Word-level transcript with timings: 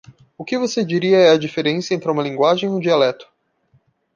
O 0.35 0.43
que 0.43 0.57
você 0.57 0.83
diria 0.83 1.17
é 1.19 1.29
a 1.29 1.37
diferença 1.37 1.93
entre 1.93 2.09
uma 2.09 2.23
linguagem 2.23 2.67
e 2.67 2.71
um 2.71 2.79
dialeto? 2.79 3.31